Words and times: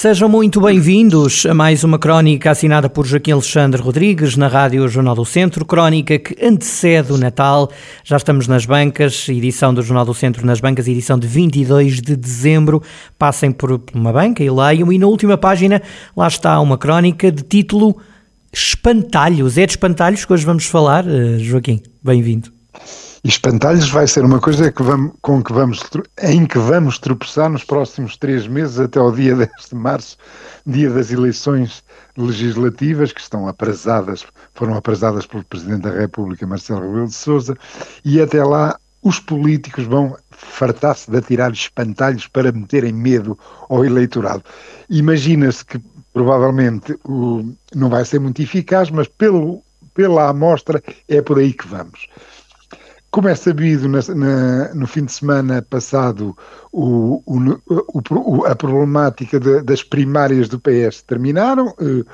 Sejam 0.00 0.30
muito 0.30 0.62
bem-vindos 0.62 1.44
a 1.44 1.52
mais 1.52 1.84
uma 1.84 1.98
crónica 1.98 2.52
assinada 2.52 2.88
por 2.88 3.04
Joaquim 3.04 3.32
Alexandre 3.32 3.82
Rodrigues 3.82 4.34
na 4.34 4.48
Rádio 4.48 4.88
Jornal 4.88 5.14
do 5.14 5.26
Centro, 5.26 5.62
crónica 5.62 6.18
que 6.18 6.42
antecede 6.42 7.12
o 7.12 7.18
Natal. 7.18 7.70
Já 8.02 8.16
estamos 8.16 8.48
nas 8.48 8.64
bancas, 8.64 9.28
edição 9.28 9.74
do 9.74 9.82
Jornal 9.82 10.06
do 10.06 10.14
Centro 10.14 10.46
nas 10.46 10.58
bancas, 10.58 10.88
edição 10.88 11.18
de 11.18 11.26
22 11.26 12.00
de 12.00 12.16
dezembro. 12.16 12.82
Passem 13.18 13.52
por 13.52 13.78
uma 13.92 14.10
banca 14.10 14.42
e 14.42 14.48
leiam. 14.48 14.90
E 14.90 14.96
na 14.96 15.06
última 15.06 15.36
página 15.36 15.82
lá 16.16 16.28
está 16.28 16.58
uma 16.60 16.78
crónica 16.78 17.30
de 17.30 17.42
título 17.42 17.98
Espantalhos. 18.50 19.58
É 19.58 19.66
de 19.66 19.72
espantalhos 19.72 20.24
que 20.24 20.32
hoje 20.32 20.46
vamos 20.46 20.64
falar, 20.64 21.04
eh, 21.06 21.38
Joaquim. 21.40 21.82
Bem-vindo. 22.02 22.50
E 23.22 23.28
espantalhos 23.28 23.90
vai 23.90 24.06
ser 24.06 24.24
uma 24.24 24.40
coisa 24.40 24.72
que 24.72 24.82
vamos, 24.82 25.12
com 25.20 25.42
que 25.42 25.52
vamos, 25.52 25.82
em 26.22 26.46
que 26.46 26.58
vamos 26.58 26.98
tropeçar 26.98 27.50
nos 27.50 27.62
próximos 27.62 28.16
três 28.16 28.46
meses, 28.46 28.80
até 28.80 28.98
ao 28.98 29.12
dia 29.12 29.36
10 29.36 29.50
de 29.68 29.74
março, 29.74 30.16
dia 30.66 30.88
das 30.88 31.10
eleições 31.10 31.84
legislativas, 32.16 33.12
que 33.12 33.20
estão 33.20 33.46
aprazadas, 33.46 34.24
foram 34.54 34.74
aprazadas 34.74 35.26
pelo 35.26 35.44
Presidente 35.44 35.82
da 35.82 35.90
República, 35.90 36.46
Marcelo 36.46 36.80
Rebelo 36.80 37.08
de 37.08 37.14
Sousa, 37.14 37.54
e 38.02 38.22
até 38.22 38.42
lá 38.42 38.78
os 39.02 39.20
políticos 39.20 39.84
vão 39.84 40.16
fartar-se 40.30 41.10
de 41.10 41.18
atirar 41.18 41.52
espantalhos 41.52 42.26
para 42.26 42.50
meterem 42.50 42.92
medo 42.92 43.38
ao 43.68 43.84
eleitorado. 43.84 44.42
Imagina-se 44.88 45.64
que 45.64 45.78
provavelmente 46.12 46.98
o, 47.04 47.52
não 47.74 47.90
vai 47.90 48.04
ser 48.04 48.18
muito 48.18 48.40
eficaz, 48.40 48.90
mas 48.90 49.08
pelo, 49.08 49.62
pela 49.94 50.28
amostra 50.28 50.82
é 51.06 51.20
por 51.20 51.38
aí 51.38 51.52
que 51.52 51.66
vamos. 51.66 52.08
Como 53.10 53.28
é 53.28 53.34
sabido, 53.34 53.88
na, 53.88 54.00
na, 54.14 54.74
no 54.74 54.86
fim 54.86 55.04
de 55.04 55.12
semana 55.12 55.60
passado, 55.62 56.36
o, 56.70 57.22
o, 57.26 57.60
o, 58.14 58.46
a 58.46 58.54
problemática 58.54 59.40
de, 59.40 59.62
das 59.62 59.82
primárias 59.82 60.48
do 60.48 60.60
PS 60.60 61.02
terminaram. 61.02 61.74
Eh, 61.80 62.04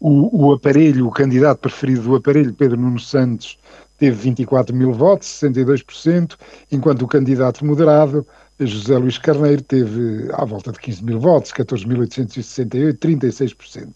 o, 0.00 0.52
aparelho, 0.52 1.06
o 1.06 1.10
candidato 1.10 1.58
preferido 1.58 2.02
do 2.02 2.16
aparelho, 2.16 2.54
Pedro 2.54 2.80
Nuno 2.80 2.98
Santos, 2.98 3.58
teve 3.98 4.16
24 4.16 4.74
mil 4.74 4.94
votos, 4.94 5.28
62%, 5.28 6.36
enquanto 6.72 7.02
o 7.02 7.08
candidato 7.08 7.64
moderado, 7.64 8.26
José 8.58 8.96
Luís 8.96 9.18
Carneiro, 9.18 9.62
teve 9.62 10.28
à 10.32 10.44
volta 10.44 10.72
de 10.72 10.80
15 10.80 11.04
mil 11.04 11.20
votos, 11.20 11.52
14.868, 11.52 12.98
36%. 12.98 13.88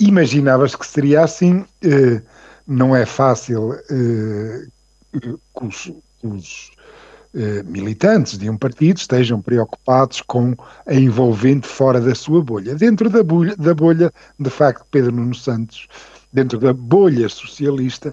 Imaginava-se 0.00 0.76
que 0.76 0.86
seria 0.86 1.22
assim. 1.22 1.64
Eh, 1.82 2.20
não 2.66 2.94
é 2.94 3.04
fácil 3.04 3.74
eh, 3.90 4.66
que 5.12 5.38
os, 5.60 5.92
os 6.22 6.70
eh, 7.34 7.62
militantes 7.62 8.36
de 8.36 8.50
um 8.50 8.56
partido 8.56 8.98
estejam 8.98 9.40
preocupados 9.40 10.20
com 10.20 10.54
a 10.84 10.94
envolvente 10.94 11.66
fora 11.66 12.00
da 12.00 12.14
sua 12.14 12.42
bolha. 12.42 12.74
Dentro 12.74 13.08
da 13.08 13.22
bolha, 13.22 13.54
da 13.56 13.72
bolha, 13.72 14.12
de 14.38 14.50
facto, 14.50 14.84
Pedro 14.90 15.12
Nuno 15.12 15.34
Santos, 15.34 15.86
dentro 16.32 16.58
da 16.58 16.72
bolha 16.72 17.28
socialista, 17.28 18.12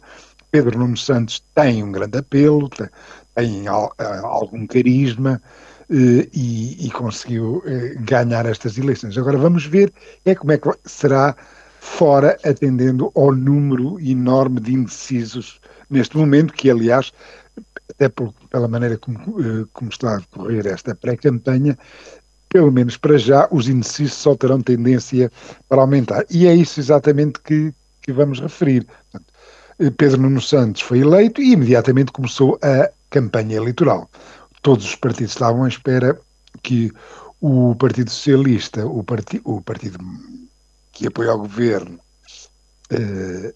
Pedro 0.52 0.78
Nuno 0.78 0.96
Santos 0.96 1.44
tem 1.56 1.84
um 1.84 1.92
grande 1.92 2.20
apelo, 2.20 2.70
tem, 2.70 2.88
tem 3.34 3.68
al, 3.68 3.92
algum 4.24 4.68
carisma 4.68 5.42
eh, 5.90 6.28
e, 6.34 6.86
e, 6.86 6.92
conseguiu 6.92 7.64
eh, 7.66 7.96
ganhar 8.00 8.46
estas 8.46 8.78
eleições. 8.78 9.18
Agora 9.18 9.38
vamos 9.38 9.66
ver 9.66 9.92
é 10.26 10.36
como 10.36 10.52
é 10.52 10.58
que 10.58 10.70
será 10.86 11.36
fora, 11.88 12.38
atendendo 12.44 13.12
ao 13.16 13.34
número 13.34 14.00
enorme 14.00 14.60
de 14.60 14.74
indecisos 14.74 15.60
neste 15.90 16.18
momento, 16.18 16.54
que 16.54 16.70
aliás, 16.70 17.12
até 17.90 18.10
por, 18.10 18.34
pela 18.52 18.68
maneira 18.68 18.98
como, 18.98 19.18
eh, 19.42 19.66
como 19.74 19.90
está 19.90 20.16
a 20.16 20.18
decorrer 20.18 20.68
esta 20.68 20.94
pré-campanha, 20.94 21.78
pelo 22.50 22.72
menos 22.72 22.98
para 22.98 23.18
já, 23.18 23.48
os 23.52 23.68
indecisos 23.68 24.14
só 24.14 24.36
terão 24.36 24.62
tendência 24.62 25.32
para 25.68 25.82
aumentar. 25.82 26.26
E 26.30 26.46
é 26.46 26.54
isso 26.54 26.80
exatamente 26.80 27.40
que, 27.40 27.74
que 28.02 28.12
vamos 28.12 28.40
referir. 28.40 28.86
Portanto, 28.86 29.34
eh, 29.80 29.90
Pedro 29.90 30.22
Nuno 30.22 30.42
Santos 30.42 30.82
foi 30.82 31.00
eleito 31.00 31.42
e 31.42 31.54
imediatamente 31.54 32.12
começou 32.12 32.60
a 32.62 32.92
campanha 33.10 33.56
eleitoral. 33.56 34.10
Todos 34.62 34.86
os 34.86 34.96
partidos 34.96 35.32
estavam 35.32 35.64
à 35.64 35.68
espera 35.68 36.20
que 36.62 36.92
o 37.42 37.76
Partido 37.76 38.12
Socialista, 38.12 38.86
o, 38.86 39.04
parti 39.04 39.42
o 39.44 39.62
partido 39.62 39.98
que 40.98 41.08
apoia 41.08 41.34
o 41.34 41.38
governo, 41.38 42.00
eh, 42.90 43.54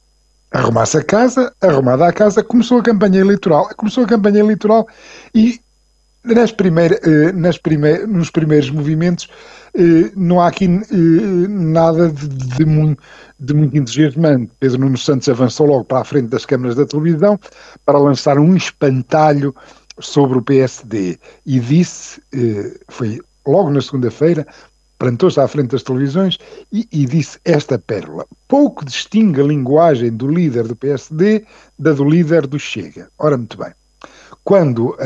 arrumasse 0.51 0.97
a 0.97 1.03
casa, 1.03 1.51
arrumada 1.59 2.07
a 2.07 2.13
casa, 2.13 2.43
começou 2.43 2.79
a 2.79 2.83
campanha 2.83 3.19
eleitoral. 3.19 3.67
Começou 3.75 4.03
a 4.03 4.07
campanha 4.07 4.39
eleitoral 4.39 4.87
e 5.33 5.59
nas 6.23 6.51
primeir, 6.51 6.99
eh, 7.03 7.31
nas 7.31 7.57
primeir, 7.57 8.07
nos 8.07 8.29
primeiros 8.29 8.69
movimentos 8.69 9.27
eh, 9.73 10.11
não 10.15 10.39
há 10.39 10.49
aqui 10.49 10.65
eh, 10.65 11.47
nada 11.49 12.09
de, 12.09 12.27
de, 12.27 12.63
muito, 12.63 13.01
de 13.39 13.53
muito 13.55 13.75
entusiasmante. 13.75 14.51
Pedro 14.59 14.81
Nuno 14.81 14.99
Santos 14.99 15.27
avançou 15.27 15.65
logo 15.65 15.85
para 15.85 16.01
a 16.01 16.05
frente 16.05 16.27
das 16.27 16.45
câmaras 16.45 16.75
da 16.75 16.85
televisão 16.85 17.39
para 17.83 17.97
lançar 17.97 18.37
um 18.37 18.55
espantalho 18.55 19.55
sobre 19.99 20.37
o 20.37 20.43
PSD 20.43 21.17
e 21.43 21.59
disse, 21.59 22.21
foi 22.87 23.19
logo 23.45 23.69
na 23.69 23.81
segunda-feira, 23.81 24.47
plantou-se 25.01 25.39
à 25.39 25.47
frente 25.47 25.69
das 25.69 25.81
televisões 25.81 26.37
e, 26.71 26.87
e, 26.91 27.07
disse 27.07 27.39
esta 27.43 27.79
pérola. 27.79 28.23
Pouco 28.47 28.85
distingue 28.85 29.41
a 29.41 29.43
linguagem 29.43 30.11
do 30.11 30.27
líder 30.27 30.67
do 30.67 30.75
PSD 30.75 31.43
da 31.79 31.91
do 31.91 32.07
líder 32.07 32.45
do 32.45 32.59
Chega. 32.59 33.09
Ora, 33.17 33.35
muito 33.35 33.57
bem. 33.57 33.71
Quando 34.43 34.89
uh, 34.89 34.97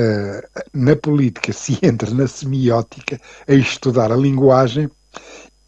na 0.73 0.97
política 0.97 1.53
se 1.53 1.79
entra 1.81 2.13
na 2.13 2.27
semiótica 2.27 3.21
a 3.47 3.53
estudar 3.53 4.11
a 4.11 4.17
linguagem, 4.17 4.91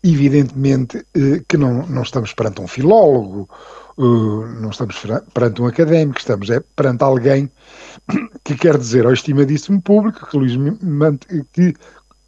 evidentemente 0.03 0.97
uh, 0.97 1.41
que 1.47 1.55
não, 1.55 1.87
não 1.87 2.01
estamos 2.01 2.33
perante 2.33 2.59
um 2.59 2.67
filólogo, 2.67 3.49
uh, 3.97 4.45
não 4.59 4.71
estamos 4.71 5.01
perante 5.33 5.61
um 5.61 5.67
académico, 5.67 6.19
estamos 6.19 6.49
é, 6.49 6.59
perante 6.75 7.01
alguém 7.01 7.49
que 8.43 8.55
quer 8.55 8.77
dizer 8.77 9.05
ao 9.05 9.13
estimadíssimo 9.13 9.81
público 9.81 10.27
que, 10.27 10.37
Luís, 10.37 10.51
que 11.53 11.73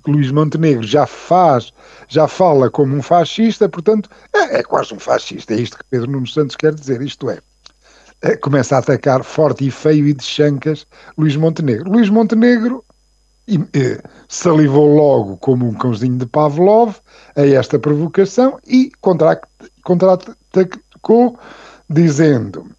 Luís 0.07 0.31
Montenegro 0.31 0.83
já 0.83 1.05
faz, 1.05 1.73
já 2.07 2.27
fala 2.27 2.69
como 2.69 2.95
um 2.95 3.01
fascista, 3.01 3.67
portanto, 3.67 4.09
é, 4.33 4.59
é 4.59 4.63
quase 4.63 4.93
um 4.93 4.99
fascista. 4.99 5.53
É 5.53 5.57
isto 5.57 5.77
que 5.77 5.83
Pedro 5.89 6.11
Nuno 6.11 6.27
Santos 6.27 6.55
quer 6.55 6.73
dizer, 6.73 7.01
isto 7.01 7.29
é, 7.29 7.39
é 8.21 8.35
começa 8.38 8.75
a 8.75 8.79
atacar 8.79 9.23
forte 9.23 9.67
e 9.67 9.71
feio 9.71 10.07
e 10.07 10.13
de 10.13 10.23
chancas 10.23 10.88
Luís 11.17 11.35
Montenegro. 11.35 11.91
Luís 11.91 12.09
Montenegro 12.09 12.83
e, 13.47 13.59
salivou 14.27 14.95
logo 14.95 15.38
como 15.38 15.67
um 15.67 15.73
cãozinho 15.73 16.17
de 16.17 16.25
Pavlov 16.25 16.95
a 17.35 17.45
esta 17.45 17.79
provocação 17.79 18.59
e 18.65 18.91
contra-atacou 19.81 21.38
dizendo 21.89 22.69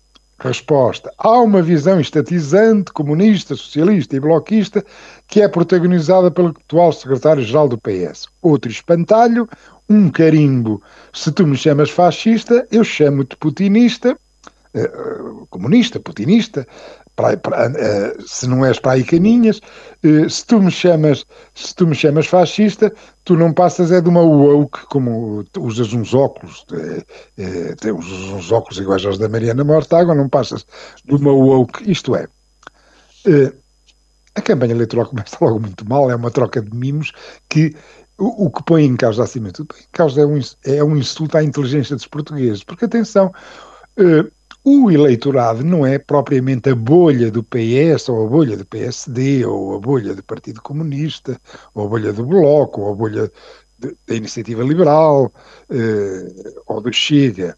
Resposta. 0.42 1.12
Há 1.18 1.38
uma 1.38 1.60
visão 1.60 2.00
estatizante, 2.00 2.92
comunista, 2.92 3.54
socialista 3.54 4.16
e 4.16 4.20
bloquista 4.20 4.82
que 5.28 5.42
é 5.42 5.48
protagonizada 5.48 6.30
pelo 6.30 6.48
atual 6.48 6.92
secretário-geral 6.92 7.68
do 7.68 7.76
PS. 7.76 8.26
Outro 8.40 8.70
espantalho, 8.70 9.46
um 9.88 10.08
carimbo. 10.08 10.82
Se 11.12 11.30
tu 11.30 11.46
me 11.46 11.56
chamas 11.56 11.90
fascista, 11.90 12.66
eu 12.72 12.82
chamo-te 12.82 13.36
putinista, 13.36 14.16
eh, 14.72 14.90
comunista, 15.50 16.00
putinista, 16.00 16.66
uh, 17.28 18.22
se 18.26 18.46
não 18.46 18.64
és 18.64 18.78
para 18.78 18.92
aí 18.92 19.04
caninhas, 19.04 19.60
uh, 20.04 20.28
se 20.28 20.44
tu 20.46 20.60
me 20.60 20.70
chamas, 20.70 21.24
se 21.54 21.74
tu 21.74 21.86
me 21.86 21.94
chamas 21.94 22.26
fascista, 22.26 22.92
tu 23.24 23.36
não 23.36 23.52
passas 23.52 23.92
é 23.92 24.00
de 24.00 24.08
uma 24.08 24.22
woke, 24.22 24.86
como 24.86 25.44
usas 25.58 25.92
uns 25.92 26.14
óculos, 26.14 26.64
uh, 26.72 27.76
temos 27.76 28.06
uns 28.10 28.50
óculos 28.50 28.78
iguais 28.78 29.04
aos 29.04 29.18
da 29.18 29.28
Mariana 29.28 29.64
Mortágua, 29.64 30.14
não 30.14 30.28
passas 30.28 30.66
de 31.04 31.14
uma 31.14 31.32
woke, 31.32 31.90
isto 31.90 32.16
é, 32.16 32.26
a 34.34 34.40
campanha 34.40 34.72
eleitoral 34.72 35.06
começa 35.10 35.36
logo 35.40 35.60
muito 35.60 35.88
mal, 35.88 36.10
é 36.10 36.16
uma 36.16 36.30
troca 36.30 36.60
de 36.60 36.74
mimos 36.74 37.12
que 37.48 37.74
o, 38.18 38.50
que 38.50 38.62
põe 38.64 38.84
em 38.84 38.96
causa 38.96 39.22
acima 39.22 39.46
de 39.46 39.54
tudo, 39.54 39.74
em 39.80 39.86
causa 39.92 40.20
é 40.20 40.26
um, 40.26 40.38
é 40.64 40.84
um 40.84 40.94
insulto 40.94 41.38
à 41.38 41.42
inteligência 41.42 41.96
dos 41.96 42.06
portugueses, 42.06 42.62
porque 42.62 42.84
atenção, 42.84 43.32
o 44.64 44.90
eleitorado 44.90 45.64
não 45.64 45.86
é 45.86 45.98
propriamente 45.98 46.68
a 46.68 46.74
bolha 46.74 47.30
do 47.30 47.42
PS, 47.42 48.08
ou 48.08 48.26
a 48.26 48.28
bolha 48.28 48.56
do 48.56 48.64
PSD, 48.64 49.44
ou 49.44 49.76
a 49.76 49.78
bolha 49.78 50.14
do 50.14 50.22
Partido 50.22 50.60
Comunista, 50.60 51.40
ou 51.74 51.86
a 51.86 51.88
bolha 51.88 52.12
do 52.12 52.24
Bloco, 52.26 52.82
ou 52.82 52.92
a 52.92 52.94
bolha 52.94 53.32
da 54.06 54.14
Iniciativa 54.14 54.62
Liberal, 54.62 55.32
eh, 55.70 56.60
ou 56.66 56.80
do 56.80 56.92
Chega. 56.92 57.56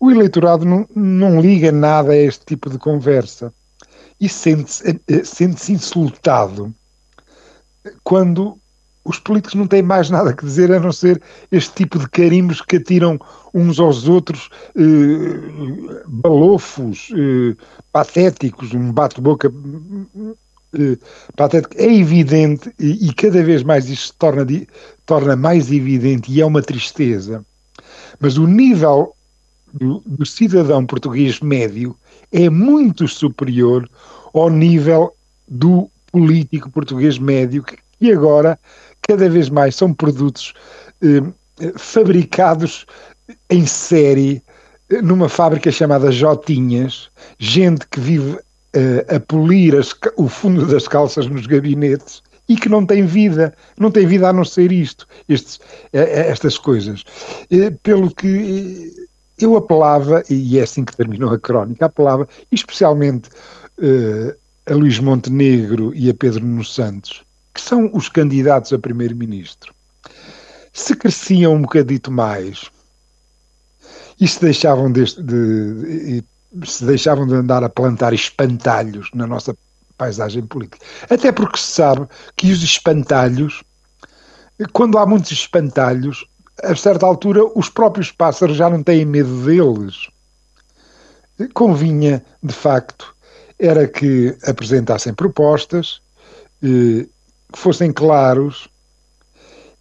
o 0.00 0.10
eleitorado 0.10 0.64
não, 0.64 0.88
não 0.94 1.40
liga 1.40 1.70
nada 1.70 2.12
a 2.12 2.16
este 2.16 2.44
tipo 2.44 2.68
de 2.68 2.78
conversa 2.78 3.52
e 4.20 4.28
sente-se 4.28 5.00
eh, 5.08 5.24
sente 5.24 5.72
insultado 5.72 6.74
quando 8.02 8.58
os 9.10 9.18
políticos 9.18 9.56
não 9.56 9.66
têm 9.66 9.82
mais 9.82 10.08
nada 10.08 10.32
que 10.32 10.44
dizer 10.44 10.72
a 10.72 10.78
não 10.78 10.92
ser 10.92 11.20
este 11.50 11.74
tipo 11.74 11.98
de 11.98 12.08
carimbos 12.08 12.60
que 12.62 12.76
atiram 12.76 13.18
uns 13.52 13.80
aos 13.80 14.06
outros, 14.06 14.48
eh, 14.76 16.02
balofos, 16.06 17.08
eh, 17.12 17.56
patéticos, 17.92 18.72
um 18.72 18.92
bate-boca 18.92 19.52
eh, 20.74 20.96
patético. 21.34 21.74
É 21.76 21.92
evidente, 21.92 22.72
e, 22.78 23.08
e, 23.08 23.12
cada 23.12 23.42
vez 23.42 23.64
mais 23.64 23.88
isto 23.88 24.06
se 24.06 24.12
torna, 24.14 24.46
torna 25.04 25.34
mais 25.34 25.72
evidente, 25.72 26.30
e 26.30 26.40
é 26.40 26.46
uma 26.46 26.62
tristeza, 26.62 27.44
mas 28.20 28.38
o 28.38 28.46
nível 28.46 29.12
do, 29.74 30.00
do 30.06 30.24
cidadão 30.24 30.86
português 30.86 31.40
médio 31.40 31.96
é 32.32 32.48
muito 32.48 33.08
superior 33.08 33.90
ao 34.32 34.48
nível 34.48 35.12
do 35.48 35.90
político 36.12 36.70
português 36.70 37.18
médio, 37.18 37.64
que 37.64 37.76
agora 38.12 38.58
cada 39.02 39.28
vez 39.28 39.48
mais 39.48 39.74
são 39.74 39.92
produtos 39.92 40.54
eh, 41.02 41.22
fabricados 41.76 42.86
em 43.48 43.66
série 43.66 44.42
eh, 44.88 45.02
numa 45.02 45.28
fábrica 45.28 45.70
chamada 45.70 46.12
Jotinhas, 46.12 47.10
gente 47.38 47.86
que 47.88 48.00
vive 48.00 48.38
eh, 48.72 49.04
a 49.16 49.18
polir 49.18 49.74
as, 49.74 49.92
o 50.16 50.28
fundo 50.28 50.64
das 50.64 50.86
calças 50.86 51.26
nos 51.26 51.44
gabinetes 51.44 52.22
e 52.48 52.54
que 52.54 52.68
não 52.68 52.86
tem 52.86 53.04
vida, 53.04 53.52
não 53.76 53.90
tem 53.90 54.06
vida 54.06 54.28
a 54.28 54.32
não 54.32 54.44
ser 54.44 54.70
isto, 54.70 55.08
estes, 55.28 55.58
eh, 55.92 55.98
eh, 55.98 56.30
estas 56.30 56.56
coisas. 56.56 57.04
Pelo 57.82 58.14
que 58.14 59.08
eu 59.40 59.56
apelava, 59.56 60.22
e 60.30 60.56
é 60.56 60.62
assim 60.62 60.84
que 60.84 60.96
terminou 60.96 61.32
a 61.32 61.38
crónica, 61.38 61.86
apelava 61.86 62.28
especialmente 62.52 63.28
a 64.66 64.74
Luís 64.74 65.00
Montenegro 65.00 65.92
e 65.94 66.08
a 66.10 66.14
Pedro 66.14 66.44
Nuno 66.44 66.64
Santos, 66.64 67.24
que 67.60 67.68
são 67.68 67.90
os 67.92 68.08
candidatos 68.08 68.72
a 68.72 68.78
primeiro-ministro, 68.78 69.74
se 70.72 70.96
cresciam 70.96 71.54
um 71.54 71.62
bocadito 71.62 72.10
mais 72.10 72.70
e 74.18 74.26
se 74.26 74.40
deixavam 74.40 74.90
de, 74.90 75.04
de, 75.22 76.24
se 76.64 76.84
deixavam 76.84 77.26
de 77.26 77.34
andar 77.34 77.62
a 77.62 77.68
plantar 77.68 78.12
espantalhos 78.12 79.10
na 79.14 79.26
nossa 79.26 79.56
paisagem 79.96 80.46
política. 80.46 80.84
Até 81.08 81.30
porque 81.30 81.58
se 81.58 81.72
sabe 81.72 82.08
que 82.34 82.50
os 82.50 82.62
espantalhos, 82.62 83.62
quando 84.72 84.98
há 84.98 85.06
muitos 85.06 85.30
espantalhos, 85.30 86.24
a 86.62 86.74
certa 86.74 87.06
altura 87.06 87.44
os 87.54 87.68
próprios 87.68 88.10
pássaros 88.10 88.56
já 88.56 88.70
não 88.70 88.82
têm 88.82 89.04
medo 89.04 89.44
deles. 89.44 90.08
Convinha, 91.54 92.24
de 92.42 92.52
facto, 92.52 93.14
era 93.58 93.86
que 93.86 94.36
apresentassem 94.46 95.14
propostas, 95.14 96.02
eh, 96.62 97.06
que 97.50 97.58
fossem 97.58 97.92
claros 97.92 98.68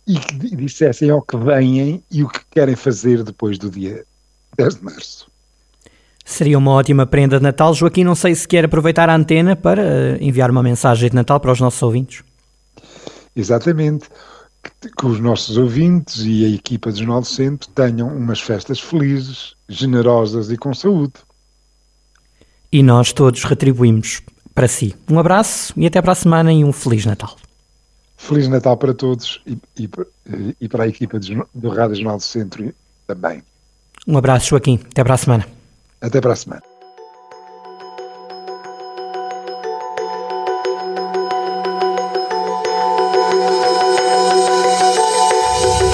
e 0.07 0.17
que 0.17 0.55
dissessem 0.55 1.09
ao 1.09 1.21
que 1.21 1.37
vêm 1.37 2.03
e 2.11 2.23
o 2.23 2.29
que 2.29 2.41
querem 2.49 2.75
fazer 2.75 3.23
depois 3.23 3.57
do 3.59 3.69
dia 3.69 4.03
10 4.57 4.75
de 4.75 4.83
março. 4.83 5.29
Seria 6.25 6.57
uma 6.57 6.71
ótima 6.71 7.05
prenda 7.05 7.37
de 7.37 7.43
Natal. 7.43 7.73
Joaquim, 7.73 8.03
não 8.03 8.15
sei 8.15 8.35
se 8.35 8.47
quer 8.47 8.65
aproveitar 8.65 9.09
a 9.09 9.15
antena 9.15 9.55
para 9.55 9.81
eh, 9.81 10.17
enviar 10.21 10.51
uma 10.51 10.61
mensagem 10.61 11.09
de 11.09 11.15
Natal 11.15 11.39
para 11.39 11.51
os 11.51 11.59
nossos 11.59 11.81
ouvintes. 11.81 12.23
Exatamente. 13.35 14.09
Que, 14.97 15.05
os 15.05 15.19
nossos 15.19 15.57
ouvintes 15.57 16.23
e 16.25 16.45
a 16.45 16.49
equipa 16.49 16.91
do 16.91 16.97
Jornal 16.97 17.21
do 17.21 17.27
Centro 17.27 17.69
tenham 17.69 18.07
umas 18.07 18.41
festas 18.41 18.79
felizes, 18.79 19.55
generosas 19.67 20.51
e 20.51 20.57
com 20.57 20.73
saúde. 20.73 21.13
E 22.71 22.83
nós 22.83 23.11
todos 23.11 23.43
retribuímos 23.43 24.21
para 24.53 24.67
si. 24.67 24.95
Um 25.09 25.17
abraço 25.17 25.73
e 25.77 25.87
até 25.87 26.01
para 26.01 26.11
a 26.11 26.15
semana 26.15 26.53
e 26.53 26.63
um 26.63 26.71
Feliz 26.71 27.05
Natal. 27.05 27.35
Feliz 28.19 28.49
Natal 28.49 28.75
para 28.75 28.93
todos 28.93 29.41
e, 29.47 29.57
e, 29.77 29.89
e 30.59 30.67
para 30.67 30.83
a 30.83 30.87
equipa 30.87 31.17
do, 31.17 31.49
do 31.55 31.69
Rádio 31.69 31.95
Jornal 31.95 32.17
do 32.17 32.23
Centro 32.23 32.75
também. 33.07 33.41
Um 34.05 34.17
abraço, 34.17 34.49
Joaquim. 34.49 34.77
Até 34.91 35.03
para 35.03 35.13
a 35.13 35.17
semana. 35.17 35.47
Até 36.01 36.19
para 36.19 36.33
a 36.33 36.35
semana. 36.35 36.61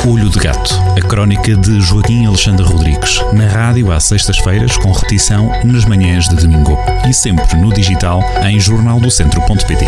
Olho 0.07 0.29
de 0.29 0.39
Gato, 0.39 0.73
a 0.97 1.07
crónica 1.07 1.55
de 1.55 1.79
Joaquim 1.79 2.25
Alexandre 2.25 2.65
Rodrigues, 2.65 3.19
na 3.33 3.47
rádio 3.47 3.91
às 3.91 4.03
sextas-feiras, 4.03 4.77
com 4.77 4.91
repetição 4.91 5.51
nas 5.63 5.85
manhãs 5.85 6.27
de 6.27 6.35
domingo 6.35 6.75
e 7.07 7.13
sempre 7.13 7.55
no 7.55 7.71
digital 7.71 8.21
em 8.43 8.59
jornaldocentro.pt. 8.59 9.85